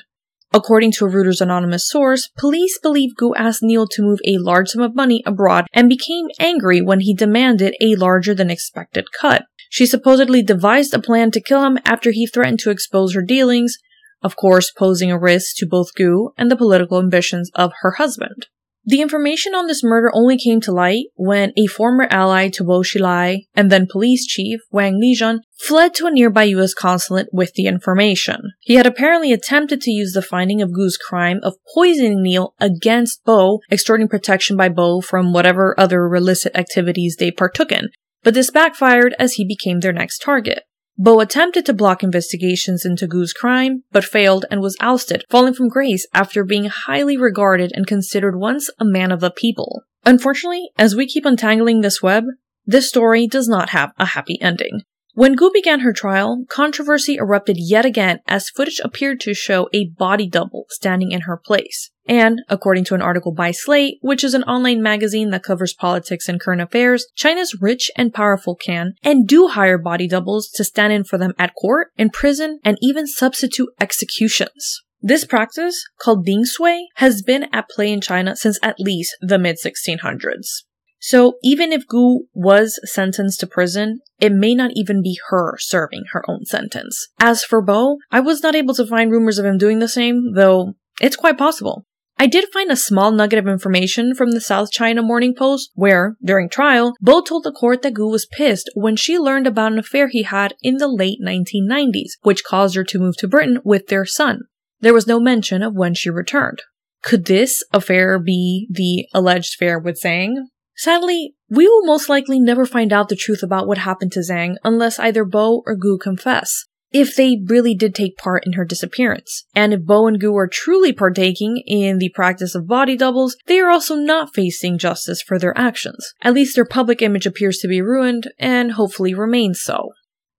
According 0.56 0.94
to 0.94 1.06
a 1.06 1.10
Reuters 1.10 1.42
anonymous 1.42 1.90
source, 1.90 2.30
police 2.38 2.80
believe 2.82 3.18
Gu 3.18 3.36
asked 3.36 3.62
Neil 3.62 3.86
to 3.88 4.02
move 4.02 4.20
a 4.24 4.38
large 4.38 4.70
sum 4.70 4.82
of 4.82 4.96
money 4.96 5.22
abroad 5.26 5.68
and 5.74 5.90
became 5.90 6.30
angry 6.40 6.82
when 6.82 7.02
he 7.02 7.14
demanded 7.14 7.76
a 7.82 7.96
larger 7.96 8.34
than 8.34 8.50
expected 8.50 9.12
cut. 9.12 9.48
She 9.70 9.86
supposedly 9.86 10.42
devised 10.42 10.94
a 10.94 11.00
plan 11.02 11.32
to 11.32 11.42
kill 11.42 11.66
him 11.66 11.78
after 11.84 12.12
he 12.12 12.26
threatened 12.26 12.60
to 12.60 12.70
expose 12.70 13.14
her 13.16 13.22
dealings, 13.22 13.78
of 14.24 14.38
course 14.38 14.72
posing 14.72 15.12
a 15.12 15.20
risk 15.20 15.58
to 15.58 15.68
both 15.68 15.94
Gu 15.94 16.32
and 16.38 16.50
the 16.50 16.56
political 16.56 17.00
ambitions 17.00 17.52
of 17.54 17.74
her 17.82 17.92
husband. 17.92 18.46
The 18.88 19.02
information 19.02 19.56
on 19.56 19.66
this 19.66 19.84
murder 19.84 20.12
only 20.14 20.38
came 20.38 20.62
to 20.62 20.72
light 20.72 21.06
when 21.16 21.54
a 21.58 21.66
former 21.66 22.08
ally 22.12 22.50
to 22.50 22.64
Bo 22.64 22.82
Xilai 22.82 23.48
and 23.56 23.72
then 23.72 23.88
police 23.92 24.28
chief 24.28 24.60
Wang 24.72 25.02
Lijun 25.02 25.40
fled 25.58 25.96
to 25.96 26.06
a 26.06 26.12
nearby 26.12 26.44
US 26.44 26.76
consulate 26.76 27.28
with 27.34 27.54
the 27.56 27.66
information. 27.66 28.52
He 28.62 28.76
had 28.76 28.86
apparently 28.86 29.34
attempted 29.34 29.82
to 29.82 29.92
use 29.92 30.14
the 30.14 30.22
finding 30.22 30.62
of 30.62 30.72
Gu's 30.72 30.98
crime 30.98 31.40
of 31.42 31.56
poisoning 31.74 32.22
Neil 32.22 32.54
against 32.60 33.24
Bo, 33.26 33.62
extorting 33.72 34.08
protection 34.08 34.56
by 34.56 34.70
Bo 34.70 35.02
from 35.02 35.34
whatever 35.34 35.74
other 35.80 36.06
illicit 36.14 36.56
activities 36.56 37.16
they 37.18 37.32
partook 37.32 37.72
in, 37.72 37.90
but 38.22 38.36
this 38.36 38.52
backfired 38.52 39.16
as 39.18 39.34
he 39.34 39.48
became 39.48 39.80
their 39.80 39.94
next 39.94 40.20
target. 40.20 40.64
Bo 40.98 41.20
attempted 41.20 41.66
to 41.66 41.74
block 41.74 42.04
investigations 42.04 42.86
into 42.86 43.08
Gu's 43.08 43.34
crime, 43.34 43.84
but 43.92 44.06
failed 44.06 44.46
and 44.50 44.62
was 44.62 44.78
ousted, 44.80 45.26
falling 45.30 45.54
from 45.54 45.68
grace 45.68 46.08
after 46.14 46.46
being 46.46 46.66
highly 46.66 47.18
regarded 47.18 47.72
and 47.76 47.86
considered 47.86 48.38
once 48.38 48.70
a 48.80 48.86
man 48.86 49.12
of 49.12 49.20
the 49.20 49.32
people. 49.32 49.84
Unfortunately, 50.06 50.70
as 50.78 50.96
we 50.96 51.06
keep 51.06 51.26
untangling 51.26 51.82
this 51.82 52.02
web, 52.02 52.24
this 52.66 52.88
story 52.88 53.28
does 53.28 53.50
not 53.50 53.72
have 53.72 53.92
a 53.98 54.06
happy 54.06 54.42
ending. 54.42 54.82
When 55.16 55.36
Gu 55.36 55.50
began 55.54 55.80
her 55.80 55.94
trial, 55.94 56.44
controversy 56.50 57.16
erupted 57.16 57.56
yet 57.58 57.86
again 57.86 58.20
as 58.28 58.50
footage 58.50 58.82
appeared 58.84 59.22
to 59.22 59.34
show 59.34 59.70
a 59.72 59.88
body 59.88 60.28
double 60.28 60.66
standing 60.68 61.14
in 61.14 61.22
her 61.22 61.38
place. 61.38 61.90
And, 62.06 62.42
according 62.50 62.84
to 62.86 62.96
an 62.96 63.02
article 63.02 63.32
by 63.32 63.52
Slate, 63.52 63.98
which 64.02 64.26
is 64.26 64.34
an 64.34 64.44
online 64.44 64.84
magazine 64.84 65.30
that 65.30 65.42
covers 65.42 65.74
politics 65.74 66.28
and 66.28 66.38
current 66.38 66.62
affairs, 66.62 67.08
China's 67.16 67.62
rich 67.62 67.90
and 67.96 68.14
powerful 68.14 68.56
can 68.56 68.96
and 69.04 69.26
do 69.26 69.48
hire 69.48 69.78
body 69.78 70.06
doubles 70.06 70.50
to 70.50 70.66
stand 70.66 70.92
in 70.92 71.06
for 71.06 71.18
them 71.18 71.32
at 71.40 71.56
court, 71.56 71.94
in 71.96 72.10
prison, 72.10 72.60
and 72.66 72.78
even 72.82 73.08
substitute 73.08 73.70
executions. 73.80 74.82
This 75.02 75.24
practice, 75.24 75.82
called 75.98 76.26
Ding 76.26 76.44
Zui, 76.44 76.88
has 76.96 77.22
been 77.22 77.48
at 77.54 77.70
play 77.70 77.90
in 77.90 78.02
China 78.02 78.36
since 78.36 78.60
at 78.62 78.82
least 78.82 79.16
the 79.22 79.40
mid 79.40 79.56
1600s. 79.64 80.65
So 81.06 81.36
even 81.44 81.72
if 81.72 81.88
Gu 81.88 82.22
was 82.34 82.80
sentenced 82.84 83.40
to 83.42 83.46
prison, 83.46 84.00
it 84.20 84.32
may 84.32 84.56
not 84.56 84.72
even 84.74 85.04
be 85.04 85.20
her 85.30 85.54
serving 85.60 86.06
her 86.14 86.28
own 86.28 86.46
sentence. 86.46 87.10
As 87.20 87.44
for 87.44 87.62
Bo, 87.62 88.00
I 88.12 88.22
was 88.22 88.42
not 88.42 88.56
able 88.56 88.74
to 88.74 88.88
find 88.88 89.12
rumors 89.12 89.38
of 89.38 89.46
him 89.46 89.60
doing 89.60 89.78
the 89.78 89.88
same, 89.88 90.34
though 90.34 90.74
it's 91.00 91.16
quite 91.16 91.38
possible. 91.38 91.86
I 92.18 92.26
did 92.26 92.52
find 92.52 92.72
a 92.72 92.76
small 92.76 93.12
nugget 93.12 93.38
of 93.38 93.48
information 93.48 94.16
from 94.16 94.32
the 94.32 94.42
South 94.42 94.72
China 94.72 95.04
Morning 95.04 95.36
Post 95.36 95.70
where, 95.76 96.16
during 96.26 96.50
trial, 96.50 96.96
Bo 97.00 97.22
told 97.22 97.44
the 97.44 97.52
court 97.52 97.84
that 97.84 97.94
Gu 97.94 98.10
was 98.10 98.26
pissed 98.26 98.72
when 98.74 98.96
she 98.96 99.20
learned 99.20 99.46
about 99.46 99.74
an 99.74 99.78
affair 99.78 100.08
he 100.08 100.24
had 100.24 100.56
in 100.64 100.78
the 100.78 100.88
late 100.88 101.20
1990s, 101.24 102.14
which 102.24 102.44
caused 102.44 102.74
her 102.74 102.84
to 102.84 102.98
move 102.98 103.16
to 103.18 103.28
Britain 103.28 103.60
with 103.64 103.90
their 103.90 104.06
son. 104.06 104.40
There 104.80 104.94
was 104.94 105.06
no 105.06 105.20
mention 105.20 105.62
of 105.62 105.76
when 105.76 105.94
she 105.94 106.10
returned. 106.10 106.64
Could 107.04 107.26
this 107.26 107.64
affair 107.72 108.18
be 108.18 108.68
the 108.72 109.06
alleged 109.14 109.54
affair 109.54 109.78
with 109.78 110.02
Zhang? 110.04 110.46
Sadly, 110.78 111.36
we 111.50 111.68
will 111.68 111.86
most 111.86 112.10
likely 112.10 112.40
never 112.40 112.66
find 112.66 112.92
out 112.92 113.10
the 113.10 113.16
truth 113.16 113.42
about 113.42 113.68
what 113.68 113.78
happened 113.80 114.12
to 114.14 114.20
Zhang 114.20 114.56
unless 114.64 115.00
either 115.00 115.24
Bo 115.24 115.64
or 115.66 115.76
Gu 115.76 115.98
confess, 115.98 116.66
if 116.92 117.16
they 117.16 117.38
really 117.46 117.74
did 117.74 117.96
take 117.96 118.18
part 118.18 118.46
in 118.46 118.54
her 118.54 118.66
disappearance. 118.66 119.46
And 119.56 119.74
if 119.74 119.82
Bo 119.82 120.08
and 120.08 120.20
Gu 120.20 120.36
are 120.36 120.48
truly 120.48 120.92
partaking 120.92 121.62
in 121.66 121.98
the 121.98 122.10
practice 122.10 122.56
of 122.56 122.68
body 122.68 122.98
doubles, 122.98 123.38
they 123.48 123.60
are 123.60 123.70
also 123.70 123.96
not 123.96 124.36
facing 124.36 124.78
justice 124.78 125.22
for 125.22 125.40
their 125.40 125.58
actions. 125.58 126.14
At 126.22 126.34
least 126.34 126.56
their 126.56 126.66
public 126.66 127.02
image 127.02 127.26
appears 127.26 127.58
to 127.60 127.68
be 127.68 127.82
ruined, 127.82 128.32
and 128.38 128.74
hopefully 128.74 129.14
remains 129.14 129.62
so. 129.62 129.92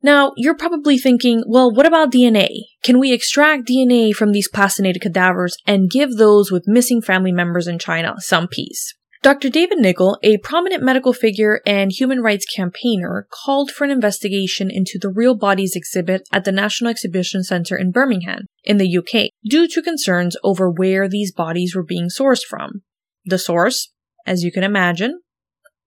Now, 0.02 0.33
you're 0.37 0.57
probably 0.57 0.99
thinking, 0.99 1.43
well, 1.47 1.73
what 1.73 1.87
about 1.87 2.12
DNA? 2.12 2.49
Can 2.83 3.00
we 3.00 3.12
extract 3.12 3.66
DNA 3.66 4.12
from 4.12 4.33
these 4.33 4.49
plastinated 4.49 5.02
cadavers 5.02 5.57
and 5.66 5.90
give 5.90 6.16
those 6.16 6.52
with 6.52 6.69
missing 6.69 7.00
family 7.00 7.33
members 7.33 7.66
in 7.66 7.78
China 7.78 8.14
some 8.19 8.47
peace? 8.47 8.95
Dr. 9.26 9.50
David 9.50 9.78
Nicholl, 9.78 10.18
a 10.23 10.38
prominent 10.38 10.85
medical 10.85 11.12
figure 11.12 11.61
and 11.66 11.90
human 11.90 12.21
rights 12.21 12.47
campaigner, 12.47 13.26
called 13.28 13.73
for 13.73 13.83
an 13.83 13.90
investigation 13.90 14.71
into 14.71 15.00
the 15.02 15.09
Real 15.09 15.35
Bodies 15.35 15.75
exhibit 15.75 16.28
at 16.30 16.45
the 16.45 16.52
National 16.52 16.90
Exhibition 16.90 17.42
Centre 17.42 17.76
in 17.76 17.90
Birmingham, 17.90 18.47
in 18.62 18.76
the 18.76 18.97
UK, 18.97 19.30
due 19.45 19.66
to 19.66 19.83
concerns 19.83 20.37
over 20.45 20.71
where 20.71 21.09
these 21.09 21.33
bodies 21.33 21.75
were 21.75 21.83
being 21.83 22.06
sourced 22.09 22.45
from. 22.49 22.83
The 23.25 23.37
source, 23.37 23.92
as 24.25 24.45
you 24.45 24.52
can 24.52 24.62
imagine, 24.62 25.18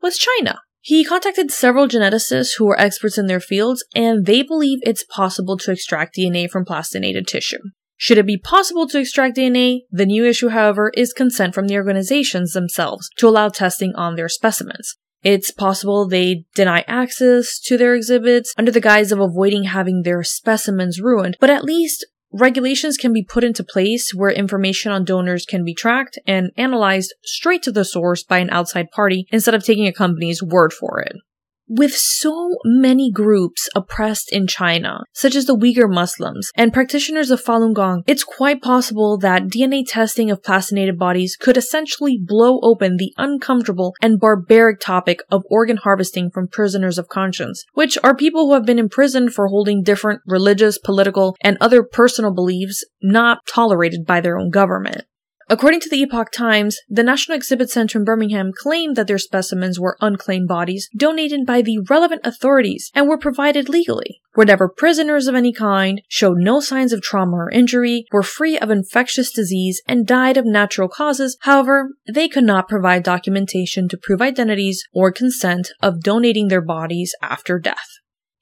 was 0.01 0.17
China. 0.17 0.59
He 0.81 1.05
contacted 1.05 1.49
several 1.49 1.87
geneticists 1.87 2.57
who 2.57 2.69
are 2.69 2.77
experts 2.77 3.17
in 3.17 3.27
their 3.27 3.39
fields, 3.39 3.85
and 3.95 4.25
they 4.25 4.43
believe 4.43 4.79
it's 4.81 5.05
possible 5.05 5.57
to 5.59 5.71
extract 5.71 6.17
DNA 6.17 6.49
from 6.49 6.65
plastinated 6.65 7.25
tissue. 7.25 7.59
Should 8.01 8.17
it 8.17 8.25
be 8.25 8.37
possible 8.37 8.87
to 8.87 8.97
extract 8.97 9.35
DNA, 9.35 9.81
the 9.91 10.05
new 10.05 10.25
issue, 10.25 10.47
however, 10.47 10.89
is 10.95 11.11
consent 11.11 11.53
from 11.53 11.67
the 11.67 11.75
organizations 11.75 12.53
themselves 12.53 13.09
to 13.17 13.27
allow 13.27 13.49
testing 13.49 13.91
on 13.93 14.15
their 14.15 14.29
specimens. 14.29 14.95
It's 15.21 15.51
possible 15.51 16.07
they 16.07 16.45
deny 16.55 16.85
access 16.87 17.59
to 17.65 17.77
their 17.77 17.93
exhibits 17.93 18.53
under 18.57 18.71
the 18.71 18.79
guise 18.79 19.11
of 19.11 19.19
avoiding 19.19 19.65
having 19.65 20.03
their 20.03 20.23
specimens 20.23 21.01
ruined, 21.01 21.35
but 21.41 21.49
at 21.49 21.65
least 21.65 22.05
regulations 22.31 22.95
can 22.95 23.11
be 23.11 23.21
put 23.21 23.43
into 23.43 23.65
place 23.65 24.13
where 24.13 24.31
information 24.31 24.93
on 24.93 25.03
donors 25.03 25.45
can 25.45 25.65
be 25.65 25.73
tracked 25.73 26.17
and 26.25 26.51
analyzed 26.55 27.13
straight 27.25 27.63
to 27.63 27.71
the 27.71 27.83
source 27.83 28.23
by 28.23 28.37
an 28.37 28.49
outside 28.49 28.89
party 28.91 29.25
instead 29.29 29.53
of 29.53 29.65
taking 29.65 29.87
a 29.87 29.91
company's 29.91 30.41
word 30.41 30.71
for 30.71 31.01
it. 31.01 31.17
With 31.71 31.93
so 31.93 32.55
many 32.65 33.11
groups 33.11 33.69
oppressed 33.75 34.33
in 34.33 34.47
China, 34.47 35.01
such 35.13 35.35
as 35.35 35.45
the 35.45 35.55
Uyghur 35.55 35.87
Muslims 35.87 36.49
and 36.55 36.73
practitioners 36.73 37.29
of 37.29 37.43
Falun 37.43 37.75
Gong, 37.75 38.01
it's 38.07 38.23
quite 38.23 38.63
possible 38.63 39.19
that 39.19 39.49
DNA 39.49 39.83
testing 39.87 40.31
of 40.31 40.41
plastinated 40.41 40.97
bodies 40.97 41.37
could 41.39 41.57
essentially 41.57 42.19
blow 42.19 42.59
open 42.63 42.97
the 42.97 43.13
uncomfortable 43.17 43.93
and 44.01 44.19
barbaric 44.19 44.79
topic 44.79 45.21
of 45.29 45.43
organ 45.47 45.77
harvesting 45.77 46.31
from 46.31 46.47
prisoners 46.47 46.97
of 46.97 47.07
conscience, 47.07 47.63
which 47.73 47.99
are 48.03 48.15
people 48.15 48.47
who 48.47 48.55
have 48.55 48.65
been 48.65 48.79
imprisoned 48.79 49.35
for 49.35 49.49
holding 49.49 49.83
different 49.83 50.21
religious, 50.25 50.79
political, 50.79 51.35
and 51.41 51.55
other 51.61 51.83
personal 51.83 52.33
beliefs 52.33 52.83
not 53.03 53.45
tolerated 53.45 54.07
by 54.07 54.19
their 54.19 54.39
own 54.39 54.49
government. 54.49 55.05
According 55.51 55.79
to 55.79 55.89
the 55.89 56.03
Epoch 56.03 56.31
Times, 56.31 56.77
the 56.87 57.01
National 57.01 57.35
Exhibit 57.35 57.71
Center 57.71 57.97
in 57.97 58.05
Birmingham 58.05 58.51
claimed 58.55 58.95
that 58.95 59.07
their 59.07 59.17
specimens 59.17 59.79
were 59.79 59.97
unclaimed 59.99 60.47
bodies 60.47 60.87
donated 60.95 61.43
by 61.47 61.63
the 61.63 61.79
relevant 61.89 62.21
authorities 62.23 62.91
and 62.93 63.07
were 63.07 63.17
provided 63.17 63.67
legally. 63.67 64.21
Were 64.35 64.45
never 64.45 64.69
prisoners 64.69 65.25
of 65.25 65.33
any 65.33 65.51
kind, 65.51 66.03
showed 66.07 66.37
no 66.37 66.59
signs 66.59 66.93
of 66.93 67.01
trauma 67.01 67.35
or 67.35 67.49
injury, 67.49 68.05
were 68.11 68.21
free 68.21 68.59
of 68.59 68.69
infectious 68.69 69.31
disease, 69.31 69.81
and 69.87 70.05
died 70.05 70.37
of 70.37 70.45
natural 70.45 70.87
causes. 70.87 71.35
However, 71.41 71.89
they 72.13 72.27
could 72.27 72.43
not 72.43 72.69
provide 72.69 73.01
documentation 73.01 73.89
to 73.89 73.97
prove 73.97 74.21
identities 74.21 74.83
or 74.93 75.11
consent 75.11 75.71
of 75.81 76.03
donating 76.03 76.49
their 76.49 76.61
bodies 76.61 77.15
after 77.23 77.57
death. 77.57 77.89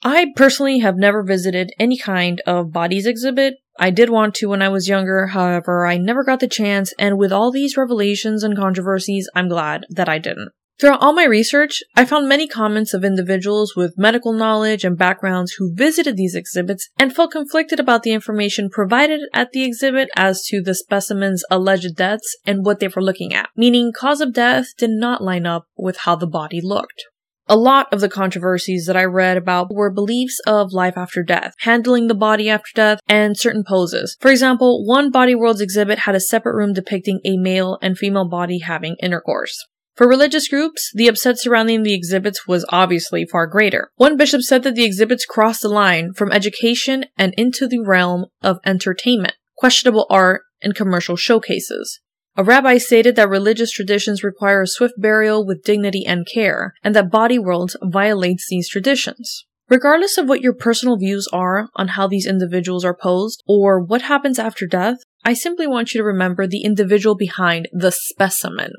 I 0.03 0.27
personally 0.35 0.79
have 0.79 0.97
never 0.97 1.23
visited 1.23 1.71
any 1.79 1.97
kind 1.97 2.41
of 2.45 2.71
bodies 2.71 3.07
exhibit, 3.07 3.55
I 3.79 3.91
did 3.91 4.09
want 4.09 4.35
to 4.35 4.47
when 4.47 4.61
I 4.61 4.69
was 4.69 4.87
younger, 4.87 5.27
however, 5.27 5.85
I 5.85 5.97
never 5.97 6.23
got 6.23 6.39
the 6.39 6.47
chance, 6.47 6.93
and 6.97 7.17
with 7.17 7.31
all 7.31 7.51
these 7.51 7.77
revelations 7.77 8.43
and 8.43 8.57
controversies, 8.57 9.29
I'm 9.35 9.49
glad 9.49 9.85
that 9.89 10.09
I 10.09 10.17
didn't. 10.17 10.51
Throughout 10.79 11.01
all 11.01 11.13
my 11.13 11.25
research, 11.25 11.81
I 11.95 12.05
found 12.05 12.29
many 12.29 12.47
comments 12.47 12.93
of 12.93 13.03
individuals 13.03 13.75
with 13.75 13.97
medical 13.97 14.31
knowledge 14.31 14.83
and 14.83 14.95
backgrounds 14.95 15.53
who 15.53 15.73
visited 15.73 16.17
these 16.17 16.35
exhibits 16.35 16.89
and 16.99 17.15
felt 17.15 17.31
conflicted 17.31 17.79
about 17.79 18.03
the 18.03 18.11
information 18.11 18.69
provided 18.69 19.21
at 19.33 19.53
the 19.53 19.63
exhibit 19.63 20.07
as 20.15 20.45
to 20.45 20.61
the 20.61 20.75
specimen's 20.75 21.43
alleged 21.49 21.95
deaths 21.95 22.37
and 22.45 22.63
what 22.63 22.79
they 22.79 22.89
were 22.89 23.01
looking 23.01 23.33
at, 23.33 23.49
meaning 23.55 23.91
cause 23.91 24.21
of 24.21 24.33
death 24.33 24.67
did 24.77 24.91
not 24.91 25.23
line 25.23 25.47
up 25.47 25.65
with 25.75 25.97
how 25.99 26.15
the 26.15 26.27
body 26.27 26.61
looked. 26.61 27.05
A 27.49 27.55
lot 27.55 27.87
of 27.93 28.01
the 28.01 28.09
controversies 28.09 28.87
that 28.87 28.97
I 28.97 29.05
read 29.05 29.37
about 29.37 29.73
were 29.73 29.89
beliefs 29.89 30.39
of 30.45 30.73
life 30.73 30.97
after 30.97 31.23
death, 31.23 31.53
handling 31.59 32.07
the 32.07 32.13
body 32.13 32.49
after 32.49 32.71
death, 32.75 32.99
and 33.07 33.37
certain 33.37 33.63
poses. 33.65 34.17
For 34.19 34.29
example, 34.29 34.85
one 34.85 35.11
Body 35.11 35.33
Worlds 35.33 35.61
exhibit 35.61 35.99
had 35.99 36.13
a 36.13 36.19
separate 36.19 36.55
room 36.55 36.73
depicting 36.73 37.21
a 37.23 37.37
male 37.37 37.77
and 37.81 37.97
female 37.97 38.27
body 38.27 38.59
having 38.59 38.97
intercourse. 39.01 39.65
For 39.95 40.09
religious 40.09 40.49
groups, 40.49 40.91
the 40.93 41.07
upset 41.07 41.39
surrounding 41.39 41.83
the 41.83 41.93
exhibits 41.93 42.45
was 42.47 42.65
obviously 42.69 43.25
far 43.25 43.47
greater. 43.47 43.91
One 43.95 44.17
bishop 44.17 44.41
said 44.41 44.63
that 44.63 44.75
the 44.75 44.83
exhibits 44.83 45.25
crossed 45.25 45.61
the 45.61 45.69
line 45.69 46.13
from 46.13 46.33
education 46.33 47.05
and 47.17 47.33
into 47.37 47.65
the 47.65 47.79
realm 47.79 48.25
of 48.43 48.59
entertainment, 48.65 49.35
questionable 49.57 50.05
art, 50.09 50.41
and 50.61 50.75
commercial 50.75 51.15
showcases. 51.15 52.01
A 52.39 52.43
rabbi 52.43 52.77
stated 52.77 53.15
that 53.15 53.29
religious 53.29 53.71
traditions 53.71 54.23
require 54.23 54.61
a 54.61 54.67
swift 54.67 54.93
burial 54.95 55.43
with 55.43 55.63
dignity 55.63 56.05
and 56.05 56.27
care, 56.31 56.75
and 56.83 56.95
that 56.95 57.09
Body 57.09 57.39
World 57.39 57.73
violates 57.81 58.45
these 58.47 58.69
traditions. 58.69 59.45
Regardless 59.69 60.19
of 60.19 60.29
what 60.29 60.41
your 60.41 60.53
personal 60.53 60.97
views 60.97 61.27
are 61.33 61.67
on 61.75 61.89
how 61.89 62.07
these 62.07 62.27
individuals 62.27 62.85
are 62.85 62.95
posed 62.95 63.43
or 63.47 63.79
what 63.81 64.03
happens 64.03 64.37
after 64.37 64.67
death, 64.67 64.97
I 65.25 65.33
simply 65.33 65.65
want 65.65 65.95
you 65.95 65.99
to 66.01 66.05
remember 66.05 66.45
the 66.45 66.61
individual 66.61 67.15
behind 67.15 67.67
the 67.73 67.91
specimen. 67.91 68.71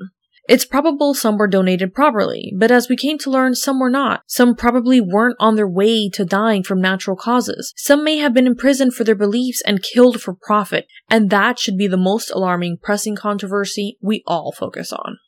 It's 0.49 0.65
probable 0.65 1.13
some 1.13 1.37
were 1.37 1.47
donated 1.47 1.93
properly, 1.93 2.51
but 2.57 2.71
as 2.71 2.89
we 2.89 2.97
came 2.97 3.19
to 3.19 3.29
learn, 3.29 3.53
some 3.53 3.79
were 3.79 3.91
not. 3.91 4.23
Some 4.25 4.55
probably 4.55 4.99
weren't 4.99 5.35
on 5.39 5.55
their 5.55 5.69
way 5.69 6.09
to 6.09 6.25
dying 6.25 6.63
from 6.63 6.81
natural 6.81 7.15
causes. 7.15 7.71
Some 7.77 8.03
may 8.03 8.17
have 8.17 8.33
been 8.33 8.47
imprisoned 8.47 8.95
for 8.95 9.03
their 9.03 9.13
beliefs 9.13 9.61
and 9.63 9.83
killed 9.83 10.19
for 10.19 10.33
profit, 10.33 10.87
and 11.07 11.29
that 11.29 11.59
should 11.59 11.77
be 11.77 11.85
the 11.85 11.97
most 11.97 12.31
alarming 12.31 12.79
pressing 12.81 13.15
controversy 13.15 13.99
we 14.01 14.23
all 14.25 14.51
focus 14.51 14.91
on. 14.91 15.19